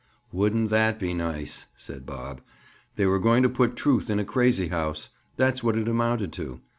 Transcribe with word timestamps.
"Wouldn't 0.31 0.71
that 0.71 0.97
be 0.97 1.13
nice?" 1.13 1.67
said 1.77 2.07
Bob. 2.07 2.41
They 2.95 3.05
were 3.05 3.19
going 3.19 3.43
to 3.43 3.49
put 3.49 3.75
truth 3.75 4.09
in 4.09 4.17
a 4.17 4.25
crazy 4.25 4.69
house. 4.69 5.11
That's 5.37 5.63
what 5.63 5.77
it 5.77 5.87
amounted 5.87 6.33
to. 6.33 6.59